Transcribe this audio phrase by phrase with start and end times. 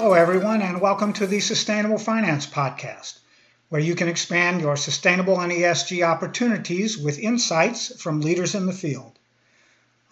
[0.00, 3.18] Hello, everyone, and welcome to the Sustainable Finance Podcast,
[3.68, 8.72] where you can expand your sustainable and ESG opportunities with insights from leaders in the
[8.72, 9.18] field.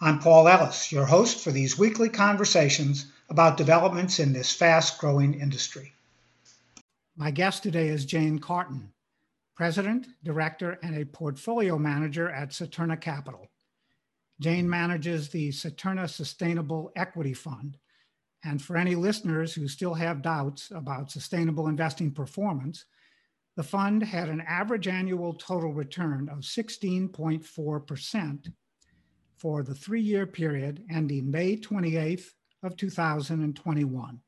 [0.01, 5.39] I'm Paul Ellis, your host for these weekly conversations about developments in this fast growing
[5.39, 5.93] industry.
[7.15, 8.91] My guest today is Jane Carten,
[9.55, 13.47] President, Director, and a Portfolio Manager at Saturna Capital.
[14.41, 17.77] Jane manages the Saturna Sustainable Equity Fund
[18.43, 22.85] and for any listeners who still have doubts about sustainable investing performance,
[23.55, 28.53] the fund had an average annual total return of 16.4%
[29.37, 32.33] for the three-year period ending May 28th
[32.63, 34.19] of 2021.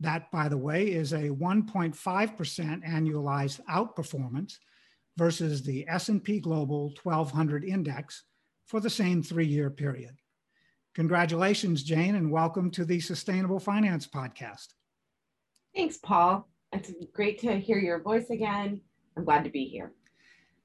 [0.00, 4.58] That, by the way, is a 1.5% annualized outperformance
[5.16, 8.24] versus the S&P Global 1200 index
[8.66, 10.16] for the same three-year period.
[10.96, 14.68] Congratulations, Jane, and welcome to the Sustainable Finance Podcast.
[15.74, 16.48] Thanks, Paul.
[16.72, 18.80] It's great to hear your voice again.
[19.14, 19.92] I'm glad to be here.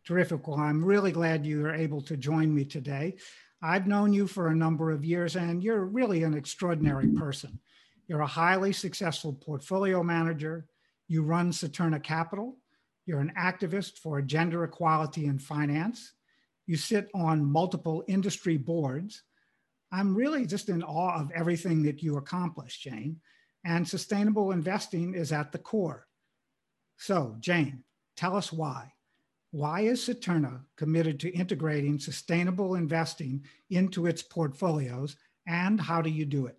[0.07, 0.47] Terrific.
[0.47, 3.17] Well, I'm really glad you are able to join me today.
[3.61, 7.59] I've known you for a number of years, and you're really an extraordinary person.
[8.07, 10.65] You're a highly successful portfolio manager.
[11.09, 12.55] You run Saturna Capital.
[13.05, 16.13] You're an activist for gender equality in finance.
[16.67, 19.23] You sit on multiple industry boards
[19.91, 23.17] I'm really just in awe of everything that you accomplished, Jane.
[23.65, 26.07] And sustainable investing is at the core.
[26.97, 27.83] So, Jane,
[28.15, 28.93] tell us why.
[29.51, 36.25] Why is Saturna committed to integrating sustainable investing into its portfolios, and how do you
[36.25, 36.57] do it?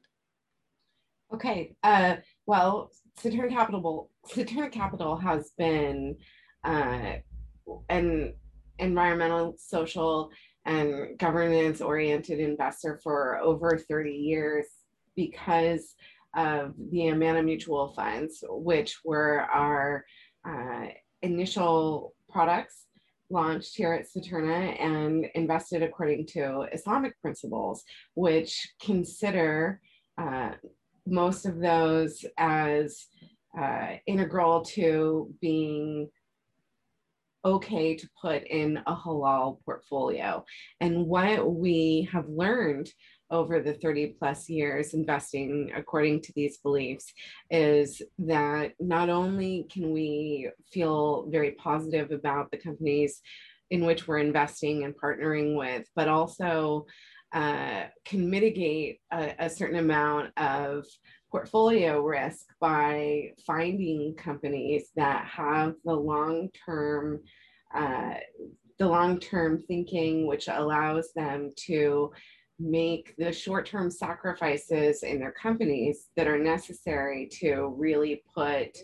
[1.33, 1.75] Okay.
[1.83, 6.17] Uh, well, Saturna Capital, Saturna Capital has been
[6.65, 7.15] uh,
[7.89, 8.35] an
[8.79, 10.31] environmental, social,
[10.65, 14.67] and governance oriented investor for over 30 years
[15.17, 15.95] because
[16.35, 20.05] of the Amana mutual funds, which were our
[20.49, 20.87] uh,
[21.23, 22.87] initial products
[23.31, 27.83] launched here at Saturna and invested according to Islamic principles,
[28.15, 29.81] which consider
[30.19, 30.53] uh,
[31.07, 33.07] most of those as
[33.59, 36.09] uh, integral to being
[37.45, 40.45] okay to put in a halal portfolio.
[40.81, 42.91] And what we have learned
[43.31, 47.13] over the 30 plus years investing according to these beliefs
[47.51, 53.23] is that not only can we feel very positive about the companies
[53.71, 56.85] in which we're investing and partnering with, but also
[57.33, 60.85] uh, can mitigate a, a certain amount of
[61.33, 67.19] portfolio risk by finding companies that have the long term
[67.75, 68.15] uh,
[68.79, 72.13] the long term thinking which allows them to
[72.61, 78.77] make the short term sacrifices in their companies that are necessary to really put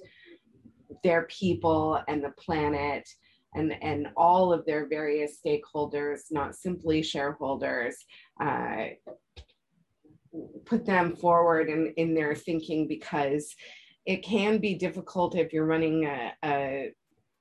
[1.04, 3.06] their people and the planet
[3.54, 7.97] and, and all of their various stakeholders, not simply shareholders,
[8.41, 8.87] uh,
[10.65, 13.55] put them forward in, in their thinking because
[14.06, 16.93] it can be difficult if you're running a, a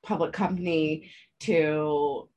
[0.03, 1.09] public company
[1.39, 2.29] to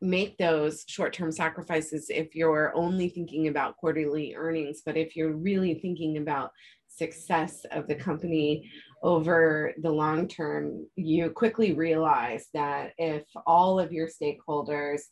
[0.00, 4.82] make those short-term sacrifices if you're only thinking about quarterly earnings.
[4.84, 6.50] But if you're really thinking about
[6.96, 8.70] success of the company
[9.02, 15.02] over the long term you quickly realize that if all of your stakeholders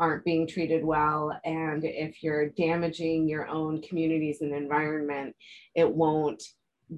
[0.00, 5.36] aren't being treated well and if you're damaging your own communities and environment
[5.76, 6.42] it won't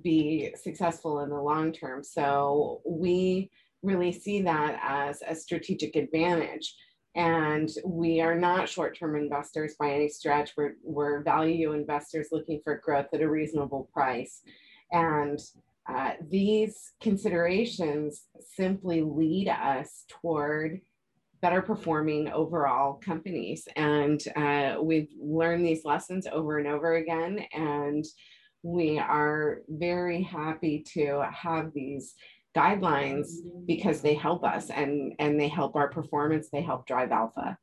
[0.01, 2.03] be successful in the long term.
[2.03, 3.51] So we
[3.83, 6.75] really see that as a strategic advantage.
[7.15, 10.53] And we are not short-term investors by any stretch.
[10.57, 14.41] We're, we're value investors looking for growth at a reasonable price.
[14.93, 15.39] And
[15.87, 20.81] uh, these considerations simply lead us toward
[21.43, 23.67] better performing overall companies.
[23.77, 27.45] And uh, we've learned these lessons over and over again.
[27.53, 28.05] And
[28.63, 32.15] we are very happy to have these
[32.57, 33.27] guidelines
[33.67, 37.59] because they help us and, and they help our performance, they help drive alpha.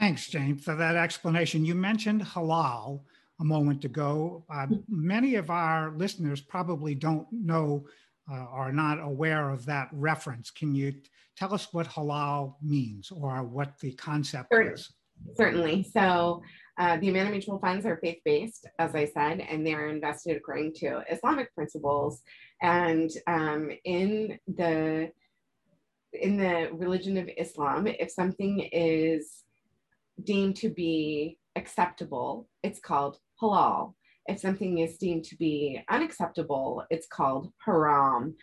[0.00, 1.64] Thanks, Jane, for that explanation.
[1.64, 3.02] You mentioned halal
[3.40, 4.44] a moment ago.
[4.50, 7.86] Uh, many of our listeners probably don't know
[8.30, 10.50] uh, are not aware of that reference.
[10.50, 10.94] Can you
[11.36, 14.74] tell us what halal means or what the concept Certainly.
[14.74, 14.92] is?
[15.36, 15.82] Certainly.
[15.92, 16.42] So,
[16.78, 20.74] uh, the Amana mutual funds are faith based, as I said, and they're invested according
[20.74, 22.22] to Islamic principles.
[22.62, 25.10] And um, in the
[26.12, 29.44] in the religion of Islam, if something is
[30.24, 33.94] deemed to be acceptable, it's called halal.
[34.28, 38.36] If something is deemed to be unacceptable, it's called haram.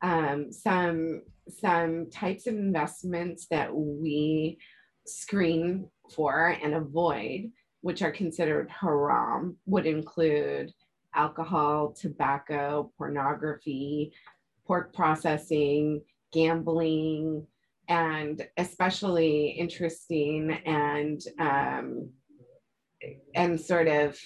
[0.00, 4.58] Um, some some types of investments that we
[5.04, 7.50] screen for and avoid,
[7.80, 10.72] which are considered haram, would include
[11.14, 14.12] alcohol, tobacco, pornography,
[14.66, 16.02] pork processing,
[16.32, 17.46] gambling,
[17.88, 22.10] and especially interesting and um,
[23.34, 24.16] and sort of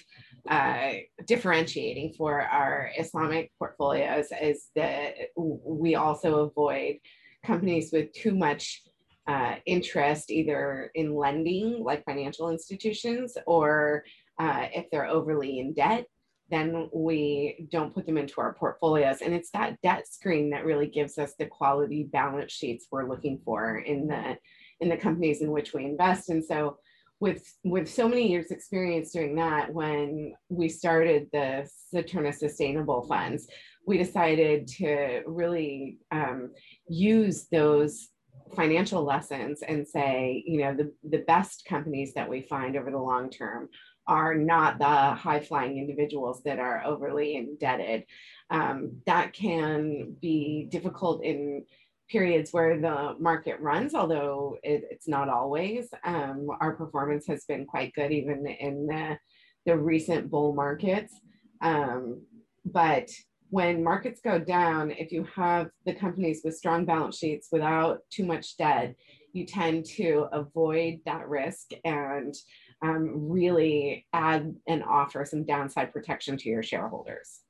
[0.47, 0.93] uh,
[1.25, 6.97] differentiating for our Islamic portfolios is that we also avoid
[7.45, 8.81] companies with too much
[9.27, 14.03] uh, interest either in lending, like financial institutions, or
[14.39, 16.05] uh, if they're overly in debt,
[16.49, 19.21] then we don't put them into our portfolios.
[19.21, 23.41] And it's that debt screen that really gives us the quality balance sheets we're looking
[23.43, 24.37] for in the
[24.79, 26.29] in the companies in which we invest.
[26.29, 26.77] And so
[27.19, 33.47] with with so many years experience doing that when we started the Saturna Sustainable Funds,
[33.85, 36.51] we decided to really um,
[36.87, 38.09] use those
[38.55, 42.97] financial lessons and say, you know, the, the best companies that we find over the
[42.97, 43.69] long term
[44.07, 48.05] are not the high flying individuals that are overly indebted.
[48.49, 51.65] Um, that can be difficult in
[52.09, 55.89] periods where the market runs, although it, it's not always.
[56.03, 59.17] Um, our performance has been quite good even in the,
[59.65, 61.13] the recent bull markets.
[61.61, 62.21] Um,
[62.65, 63.09] but
[63.49, 68.25] when markets go down, if you have the companies with strong balance sheets without too
[68.25, 68.95] much debt,
[69.33, 72.33] you tend to avoid that risk and
[72.81, 77.41] um, really add and offer some downside protection to your shareholders.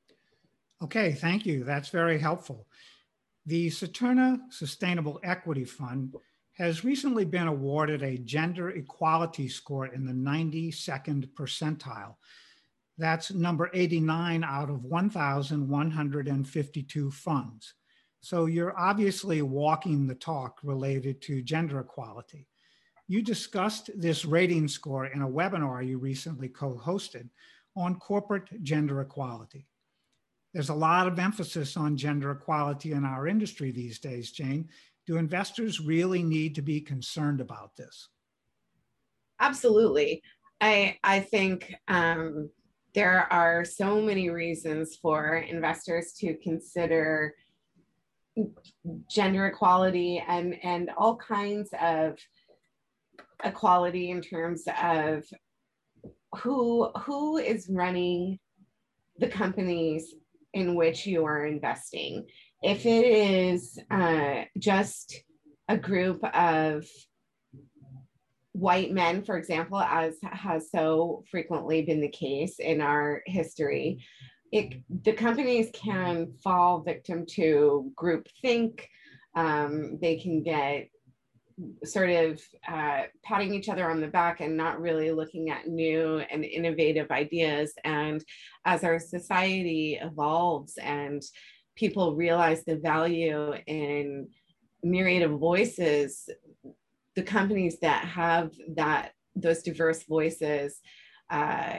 [0.82, 1.64] Okay, thank you.
[1.64, 2.66] That's very helpful.
[3.48, 6.14] The Saturna Sustainable Equity Fund
[6.52, 12.16] has recently been awarded a gender equality score in the 92nd percentile.
[12.98, 17.72] That's number 89 out of 1,152 funds.
[18.20, 22.46] So you're obviously walking the talk related to gender equality.
[23.06, 27.30] You discussed this rating score in a webinar you recently co hosted
[27.74, 29.66] on corporate gender equality.
[30.54, 34.68] There's a lot of emphasis on gender equality in our industry these days, Jane.
[35.06, 38.08] Do investors really need to be concerned about this?
[39.40, 40.22] Absolutely.
[40.60, 42.50] I, I think um,
[42.94, 47.34] there are so many reasons for investors to consider
[49.10, 52.18] gender equality and, and all kinds of
[53.44, 55.24] equality in terms of
[56.36, 58.38] who who is running
[59.18, 60.14] the companies
[60.54, 62.26] in which you are investing.
[62.62, 65.22] If it is uh, just
[65.68, 66.84] a group of
[68.52, 74.04] white men, for example, as has so frequently been the case in our history,
[74.50, 78.80] it, the companies can fall victim to groupthink.
[79.36, 80.88] Um, they can get
[81.84, 86.18] sort of uh, patting each other on the back and not really looking at new
[86.30, 87.72] and innovative ideas.
[87.84, 88.24] And
[88.64, 91.22] as our society evolves and
[91.76, 94.28] people realize the value in
[94.82, 96.28] myriad of voices,
[97.16, 100.80] the companies that have that those diverse voices
[101.30, 101.78] uh,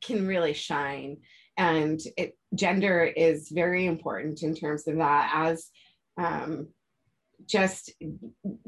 [0.00, 1.18] can really shine.
[1.56, 5.68] And it, gender is very important in terms of that as
[6.16, 6.68] um,
[7.46, 7.92] just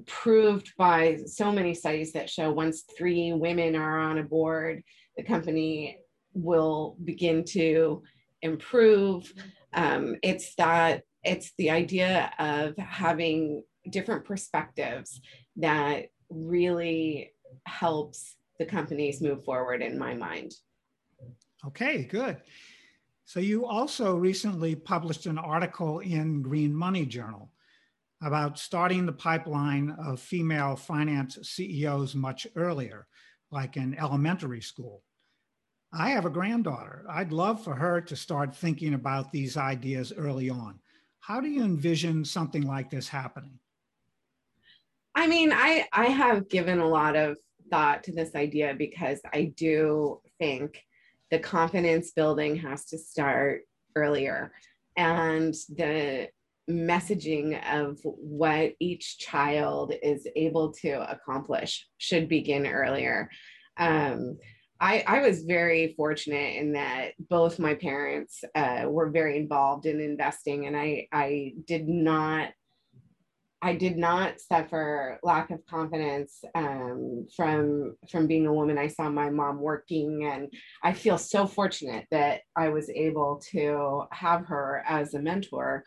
[0.06, 4.82] proved by so many studies that show once three women are on a board,
[5.16, 5.98] the company
[6.34, 8.02] will begin to
[8.40, 9.32] improve.
[9.72, 15.20] Um, it's that it's the idea of having different perspectives
[15.56, 17.32] that really
[17.66, 20.52] helps the companies move forward in my mind.
[21.66, 22.38] Okay, good.
[23.24, 27.51] So you also recently published an article in Green Money Journal
[28.22, 33.06] about starting the pipeline of female finance CEOs much earlier,
[33.50, 35.02] like in elementary school.
[35.92, 37.04] I have a granddaughter.
[37.08, 40.78] I'd love for her to start thinking about these ideas early on.
[41.20, 43.58] How do you envision something like this happening?
[45.14, 47.36] I mean, I, I have given a lot of
[47.70, 50.82] thought to this idea because I do think
[51.30, 53.62] the confidence building has to start
[53.94, 54.52] earlier.
[54.96, 56.28] And the
[56.71, 63.28] messaging of what each child is able to accomplish should begin earlier.
[63.76, 64.38] Um,
[64.81, 70.00] I, I, was very fortunate in that both my parents uh, were very involved in
[70.00, 72.50] investing, and I, I did not
[73.64, 78.76] I did not suffer lack of confidence um, from from being a woman.
[78.76, 80.52] I saw my mom working, and
[80.83, 85.85] I feel so fortunate that I was able to have her as a mentor.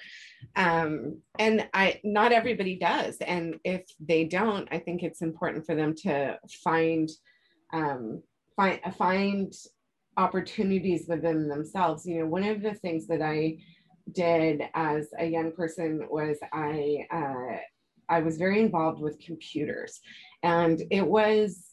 [0.55, 5.75] Um, and I not everybody does, and if they don't, I think it's important for
[5.75, 7.09] them to find
[7.73, 8.23] um,
[8.55, 9.53] find find
[10.17, 12.05] opportunities within themselves.
[12.05, 13.57] You know, one of the things that I
[14.11, 17.57] did as a young person was I uh,
[18.07, 19.99] I was very involved with computers,
[20.43, 21.63] and it was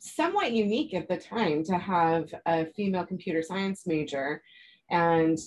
[0.00, 4.42] somewhat unique at the time to have a female computer science major,
[4.90, 5.38] and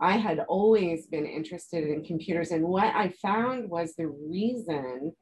[0.00, 2.50] I had always been interested in computers.
[2.50, 5.12] And what I found was the reason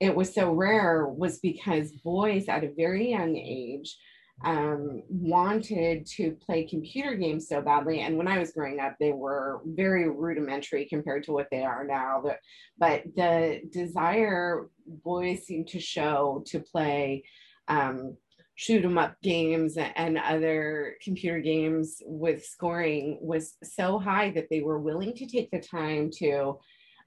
[0.00, 3.96] it was so rare was because boys at a very young age
[4.44, 8.00] um, wanted to play computer games so badly.
[8.00, 11.84] And when I was growing up, they were very rudimentary compared to what they are
[11.84, 12.20] now.
[12.22, 12.38] But,
[12.78, 17.24] but the desire boys seem to show to play
[17.66, 18.16] um,
[18.54, 24.60] shoot 'em up games and other computer games with scoring was so high that they
[24.60, 26.58] were willing to take the time to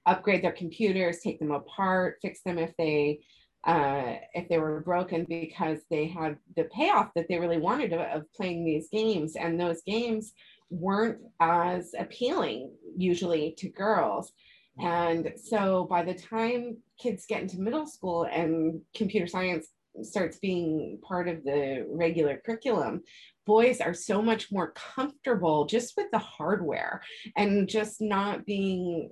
[0.06, 3.20] upgrade their computers, take them apart, fix them if they
[3.64, 8.00] uh, if they were broken because they had the payoff that they really wanted of,
[8.00, 9.36] of playing these games.
[9.36, 10.32] And those games
[10.70, 14.32] weren't as appealing usually to girls.
[14.80, 19.68] And so by the time kids get into middle school and computer science
[20.00, 23.02] starts being part of the regular curriculum,
[23.46, 27.02] boys are so much more comfortable just with the hardware
[27.36, 29.10] and just not being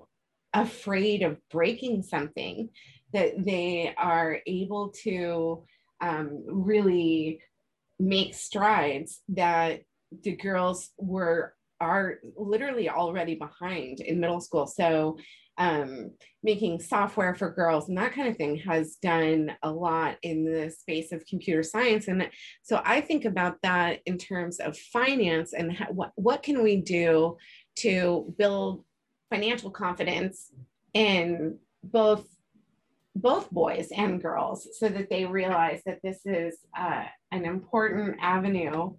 [0.54, 2.68] afraid of breaking something
[3.12, 5.64] that they are able to
[6.00, 7.40] um, really
[7.98, 9.82] make strides that
[10.22, 14.66] the girls were are literally already behind in middle school.
[14.66, 15.16] So
[15.56, 16.12] um,
[16.42, 20.70] making software for girls and that kind of thing has done a lot in the
[20.70, 22.08] space of computer science.
[22.08, 22.30] And
[22.62, 26.76] so i think about that in terms of finance and how, what, what can we
[26.76, 27.36] do
[27.76, 28.84] to build
[29.30, 30.50] financial confidence
[30.94, 32.26] in both
[33.16, 38.92] both boys and girls so that they realize that this is uh, an important avenue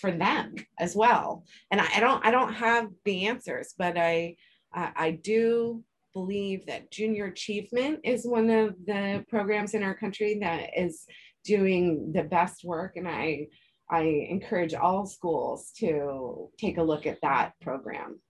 [0.00, 1.44] for them as well.
[1.70, 4.36] And I, I, don't i don't have the answers but i
[4.74, 10.38] uh, i do believe that junior achievement is one of the programs in our country
[10.40, 11.06] that is
[11.44, 12.96] doing the best work.
[12.96, 13.46] And i
[13.90, 18.20] i encourage all schools to take a look at that program.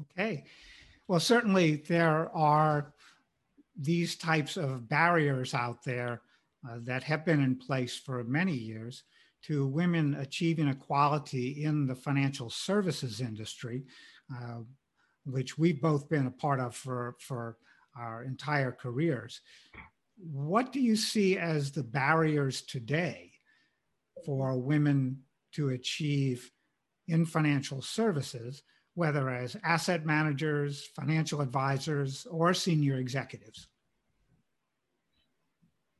[0.00, 0.44] Okay.
[1.06, 2.94] Well certainly there are
[3.78, 6.22] these types of barriers out there
[6.68, 9.04] uh, that have been in place for many years
[9.42, 13.82] to women achieving equality in the financial services industry,
[14.32, 14.58] uh,
[15.24, 17.56] which we've both been a part of for, for
[17.98, 19.40] our entire careers.
[20.16, 23.32] What do you see as the barriers today
[24.24, 25.22] for women
[25.54, 26.50] to achieve
[27.08, 28.62] in financial services
[28.94, 33.68] whether as asset managers, financial advisors, or senior executives?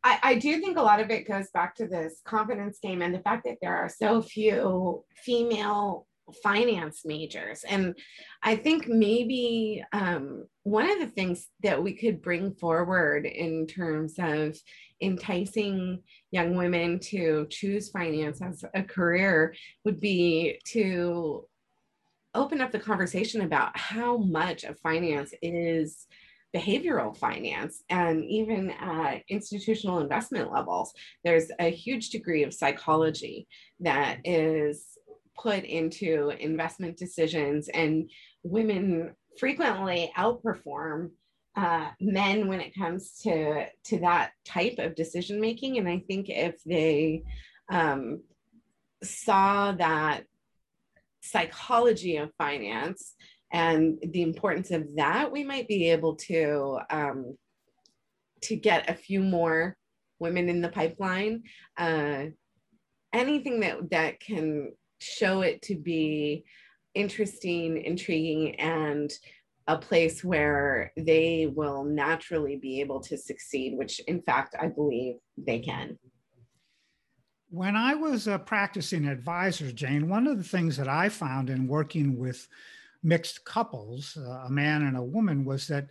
[0.05, 3.15] I, I, do think a lot of it goes back to this confidence game and
[3.15, 6.07] the fact that there are so few female
[6.43, 7.65] finance majors.
[7.65, 7.97] And
[8.43, 14.15] I think maybe um, one of the things that we could bring forward in terms
[14.19, 14.57] of
[15.01, 21.45] enticing young women to choose finance as a career would be to
[22.35, 26.07] open up the conversation about how much of finance is
[26.55, 30.93] behavioral finance and even at institutional investment levels.
[31.25, 33.47] There's a huge degree of psychology
[33.81, 34.99] that is
[35.37, 38.11] put into investment decisions and
[38.43, 41.11] women frequently outperform
[41.57, 45.79] uh, men when it comes to to that type of decision making.
[45.79, 47.23] And i think if they
[47.71, 48.23] um,
[49.03, 50.25] saw that
[51.23, 53.15] psychology of finance
[53.53, 57.37] and the importance of that, we might be able to um,
[58.43, 59.77] to get a few more
[60.19, 61.43] women in the pipeline.
[61.77, 62.25] Uh,
[63.13, 66.45] anything that that can show it to be
[66.95, 69.13] interesting, intriguing, and
[69.69, 75.17] a place where they will naturally be able to succeed, which in fact I believe
[75.37, 75.99] they can.
[77.53, 81.69] When I was a practicing advisor, Jane, one of the things that I found in
[81.69, 82.49] working with
[83.03, 85.89] mixed couples, uh, a man and a woman, was that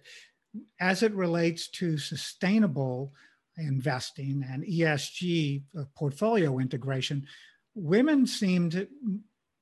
[0.80, 3.14] as it relates to sustainable
[3.58, 7.28] investing and ESG uh, portfolio integration,
[7.76, 8.88] women seemed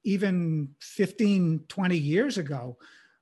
[0.05, 2.77] even 15, 20 years ago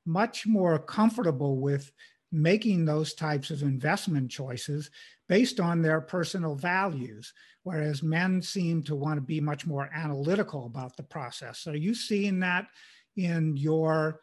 [0.06, 1.92] much more comfortable with
[2.32, 4.90] making those types of investment choices
[5.30, 10.66] based on their personal values, whereas men seem to want to be much more analytical
[10.66, 11.60] about the process.
[11.60, 12.68] So are you seeing that
[13.16, 14.22] in your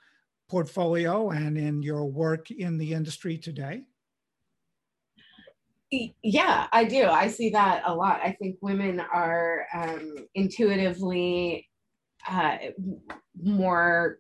[0.48, 3.84] portfolio and in your work in the industry today?
[6.22, 7.04] Yeah, I do.
[7.06, 8.20] I see that a lot.
[8.22, 11.68] I think women are um, intuitively
[12.28, 12.56] uh,
[13.40, 14.18] more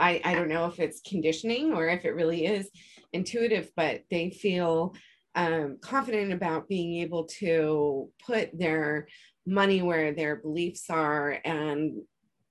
[0.00, 2.70] I, I don't know if it's conditioning or if it really is
[3.12, 4.94] intuitive, but they feel
[5.34, 9.06] um, confident about being able to put their
[9.46, 12.02] money where their beliefs are and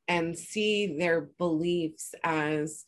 [0.08, 2.86] and see their beliefs as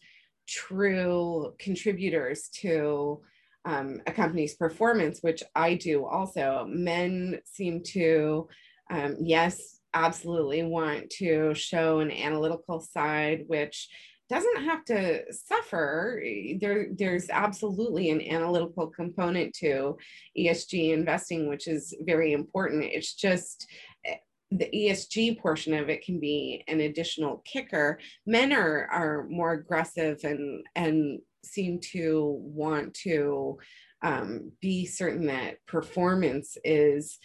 [0.47, 3.21] true contributors to
[3.63, 6.65] um, a company's performance, which I do also.
[6.67, 8.47] Men seem to,
[8.89, 13.87] um, yes, absolutely want to show an analytical side, which
[14.31, 16.23] doesn't have to suffer.
[16.59, 19.97] There, there's absolutely an analytical component to
[20.37, 22.85] ESG investing, which is very important.
[22.85, 23.67] It's just
[24.05, 24.15] eh,
[24.49, 27.99] the ESG portion of it can be an additional kicker.
[28.25, 33.57] Men are are more aggressive and and seem to want to
[34.01, 37.19] um, be certain that performance is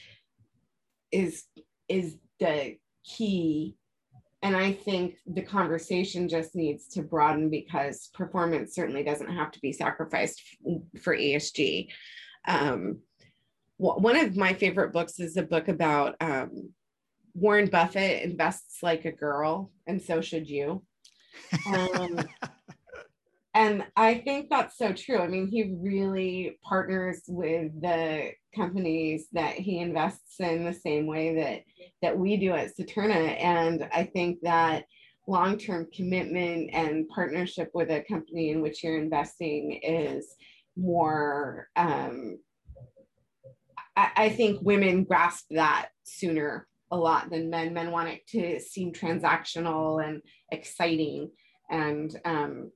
[1.12, 1.44] is
[1.88, 3.76] is the key
[4.43, 9.61] and I think the conversation just needs to broaden because performance certainly doesn't have to
[9.61, 10.43] be sacrificed
[11.00, 11.88] for ESG.
[12.47, 13.00] Um,
[13.78, 16.71] one of my favorite books is a book about um,
[17.35, 20.83] Warren Buffett invests like a girl, and so should you.
[21.75, 22.19] Um,
[23.56, 25.18] and I think that's so true.
[25.18, 31.34] I mean, he really partners with the companies that he invests in the same way
[31.36, 31.62] that
[32.02, 33.42] that we do at Saturna.
[33.42, 34.84] And I think that
[35.26, 40.34] long-term commitment and partnership with a company in which you're investing is
[40.76, 42.38] more um,
[43.96, 47.72] I, I think women grasp that sooner a lot than men.
[47.72, 50.20] Men want it to seem transactional and
[50.52, 51.30] exciting.
[51.70, 52.70] And um,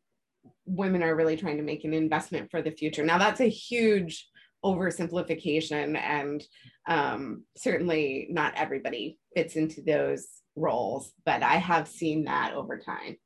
[0.70, 3.04] women are really trying to make an investment for the future.
[3.04, 4.28] Now, that's a huge
[4.64, 6.42] oversimplification, and
[6.86, 13.16] um, certainly not everybody fits into those roles, but I have seen that over time.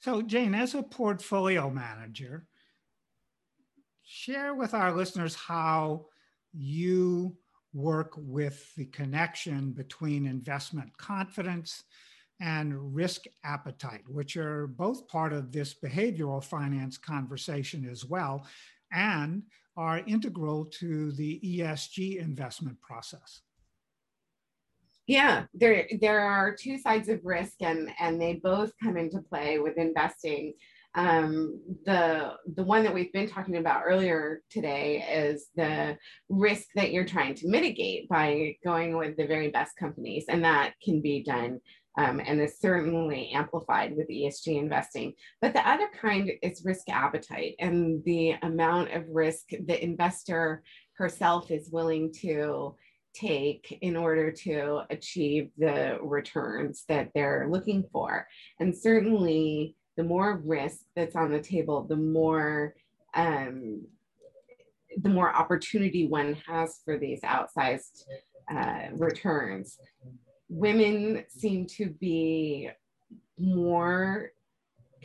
[0.00, 2.46] So, Jane, as a portfolio manager,
[4.04, 6.06] share with our listeners how
[6.52, 7.36] you
[7.72, 11.84] work with the connection between investment confidence
[12.40, 18.46] and risk appetite, which are both part of this behavioral finance conversation as well,
[18.92, 19.42] and
[19.76, 23.42] are integral to the ESG investment process.
[25.06, 29.58] Yeah, there there are two sides of risk, and and they both come into play
[29.58, 30.54] with investing.
[30.94, 35.96] Um, the the one that we've been talking about earlier today is the
[36.28, 40.74] risk that you're trying to mitigate by going with the very best companies, and that
[40.84, 41.60] can be done
[41.98, 45.12] um, and is certainly amplified with ESG investing.
[45.40, 50.62] But the other kind is risk appetite and the amount of risk the investor
[50.94, 52.74] herself is willing to
[53.14, 58.26] take in order to achieve the returns that they're looking for.
[58.58, 62.74] And certainly, the more risk that's on the table, the more
[63.14, 63.82] um,
[65.02, 68.04] the more opportunity one has for these outsized
[68.50, 69.78] uh, returns
[70.52, 72.68] women seem to be
[73.38, 74.32] more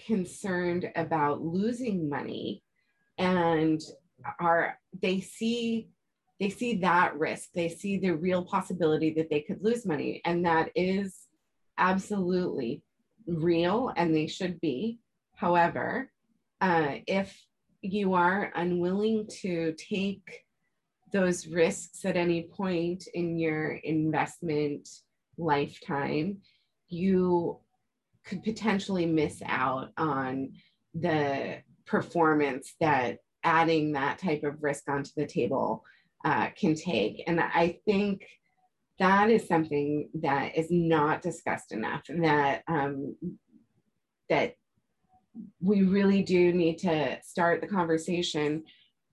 [0.06, 2.62] concerned about losing money
[3.18, 3.82] and
[4.40, 5.88] are they see
[6.40, 7.50] they see that risk.
[7.56, 10.22] They see the real possibility that they could lose money.
[10.24, 11.16] And that is
[11.80, 12.84] absolutely
[13.26, 15.00] real and they should be.
[15.36, 16.12] However
[16.60, 17.42] uh, if
[17.82, 20.44] you are unwilling to take
[21.14, 24.90] those risks at any point in your investment
[25.38, 26.38] lifetime,
[26.90, 27.60] you
[28.26, 30.54] could potentially miss out on
[30.94, 35.84] the performance that adding that type of risk onto the table
[36.26, 37.24] uh, can take.
[37.28, 38.26] And I think
[39.00, 43.16] that is something that is not discussed enough, and that um,
[44.28, 44.56] that
[45.62, 48.64] we really do need to start the conversation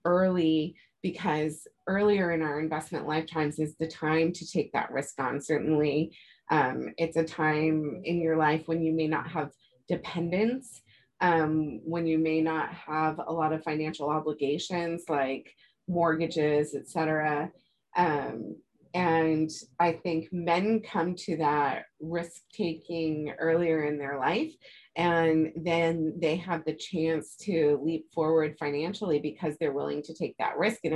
[0.05, 5.39] early because earlier in our investment lifetimes is the time to take that risk on.
[5.39, 6.17] Certainly,
[6.51, 9.51] um, it's a time in your life when you may not have
[9.87, 10.81] dependence,
[11.21, 15.55] um, when you may not have a lot of financial obligations like
[15.87, 17.53] mortgages, etc.
[17.95, 18.57] Um,
[18.95, 24.53] and I think men come to that risk taking earlier in their life.
[24.95, 30.37] And then they have the chance to leap forward financially because they're willing to take
[30.39, 30.85] that risk.
[30.85, 30.95] And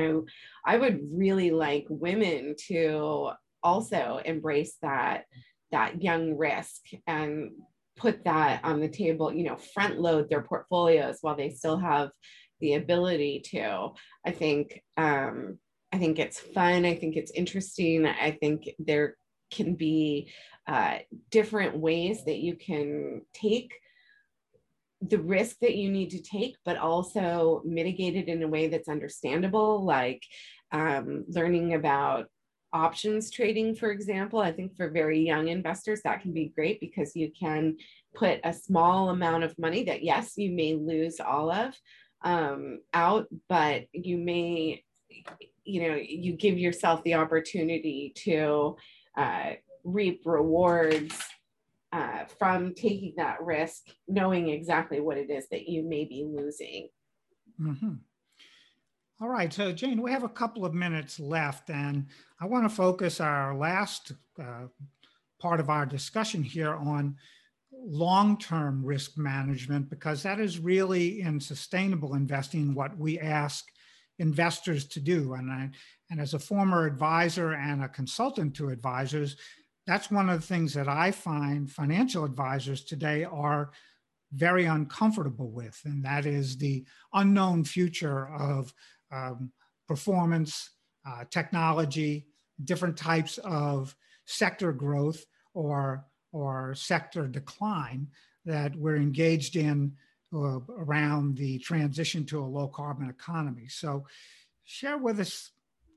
[0.65, 3.31] I, I would really like women to
[3.65, 5.25] also embrace that
[5.73, 7.51] that young risk and
[7.97, 12.11] put that on the table, you know, front load their portfolios while they still have
[12.61, 13.91] the ability to.
[14.25, 15.59] I think um,
[15.93, 16.85] I think it's fun.
[16.85, 18.07] I think it's interesting.
[18.07, 19.17] I think there
[19.51, 20.31] can be
[20.67, 20.99] uh,
[21.31, 23.73] different ways that you can take
[25.01, 28.89] the risk that you need to take, but also mitigate it in a way that's
[28.89, 30.23] understandable, like
[30.73, 32.27] um, learning about
[32.73, 34.41] options trading, for example.
[34.41, 37.77] I think for very young investors, that can be great because you can
[38.15, 41.75] put a small amount of money that, yes, you may lose all of
[42.23, 44.83] um, out, but you may
[45.69, 48.77] you know you give yourself the opportunity to
[49.17, 49.53] uh,
[49.85, 51.15] reap rewards
[51.93, 56.89] uh, from taking that risk knowing exactly what it is that you may be losing
[57.61, 57.95] mm-hmm.
[59.21, 62.07] All right so jane we have a couple of minutes left and
[62.41, 64.67] i want to focus our last uh,
[65.41, 67.17] part of our discussion here on
[67.73, 73.67] long-term risk management because that is really in sustainable investing what we ask
[74.19, 75.35] investors to do.
[75.35, 75.71] And, I,
[76.11, 79.37] and as a former advisor and a consultant to advisors,
[79.87, 83.71] that's one of the things that I find financial advisors today are
[84.33, 88.75] very uncomfortable with, and that is the unknown future of
[89.11, 89.51] um,
[89.87, 90.71] performance,
[91.07, 92.27] uh, technology,
[92.63, 98.09] different types of sector growth or, or sector decline
[98.45, 99.93] that we're engaged in
[100.35, 103.69] uh, around the transition to a low carbon economy.
[103.69, 104.07] So,
[104.65, 105.53] share with us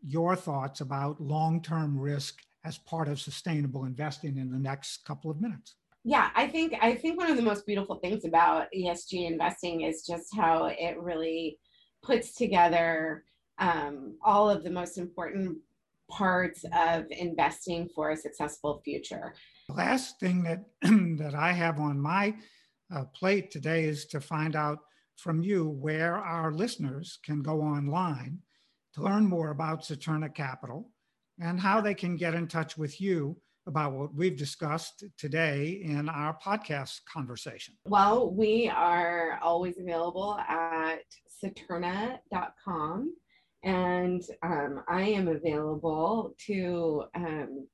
[0.05, 5.31] your thoughts about long term risk as part of sustainable investing in the next couple
[5.31, 5.75] of minutes.
[6.03, 10.05] Yeah, I think I think one of the most beautiful things about ESG investing is
[10.05, 11.59] just how it really
[12.01, 13.23] puts together
[13.59, 15.57] um, all of the most important
[16.09, 19.33] parts of investing for a successful future.
[19.69, 20.65] The last thing that
[21.19, 22.35] that I have on my
[22.93, 24.79] uh, plate today is to find out
[25.17, 28.39] from you where our listeners can go online
[28.93, 30.91] to learn more about Saturna Capital
[31.39, 36.09] and how they can get in touch with you about what we've discussed today in
[36.09, 37.75] our podcast conversation.
[37.85, 41.03] Well, we are always available at
[41.43, 43.13] saturna.com
[43.63, 47.67] and um, I am available to um,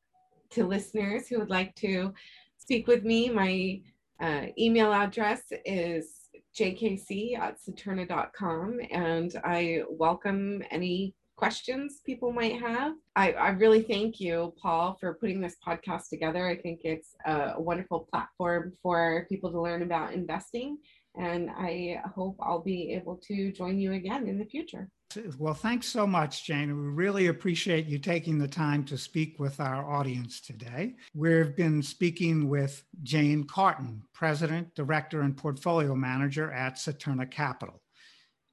[0.49, 2.13] to listeners who would like to
[2.57, 3.29] speak with me.
[3.29, 3.81] My
[4.19, 12.95] uh, email address is jkc at saturna.com, and I welcome any questions people might have.
[13.15, 16.47] I, I really thank you, Paul, for putting this podcast together.
[16.47, 20.77] I think it's a wonderful platform for people to learn about investing,
[21.15, 24.89] and I hope I'll be able to join you again in the future.
[25.37, 26.69] Well, thanks so much, Jane.
[26.69, 30.95] We really appreciate you taking the time to speak with our audience today.
[31.13, 37.81] We've been speaking with Jane Carten, President, Director, and Portfolio Manager at Saturna Capital.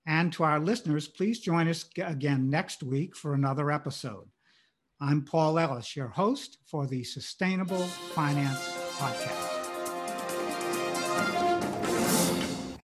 [0.07, 4.29] And to our listeners, please join us again next week for another episode.
[5.01, 8.61] I'm Paul Ellis, your host for the Sustainable Finance
[8.97, 9.64] Podcast.